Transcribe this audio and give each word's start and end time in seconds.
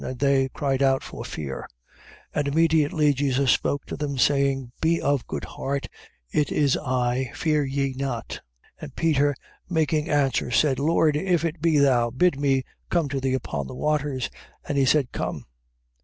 And 0.03 0.17
they 0.17 0.49
cried 0.49 0.81
out 0.81 1.03
for 1.03 1.23
fear. 1.23 1.67
14:27. 2.33 2.39
And 2.39 2.47
immediately 2.47 3.13
Jesus 3.13 3.51
spoke 3.51 3.85
to 3.85 3.95
them, 3.95 4.17
saying: 4.17 4.71
Be 4.81 4.99
of 4.99 5.27
good 5.27 5.43
heart: 5.43 5.89
it 6.31 6.51
is 6.51 6.75
I, 6.75 7.29
fear 7.35 7.63
ye 7.63 7.93
not. 7.95 8.41
14:28. 8.79 8.81
And 8.81 8.95
Peter 8.95 9.35
making 9.69 10.09
answer, 10.09 10.49
said: 10.49 10.79
Lord, 10.79 11.15
if 11.15 11.45
it 11.45 11.61
be 11.61 11.77
thou, 11.77 12.09
bid 12.09 12.39
me 12.39 12.63
come 12.89 13.09
to 13.09 13.19
thee 13.21 13.35
upon 13.35 13.67
the 13.67 13.75
waters. 13.75 14.31
14:29. 14.65 14.69
And 14.69 14.77
he 14.79 14.85
said: 14.85 15.11
Come. 15.11 15.45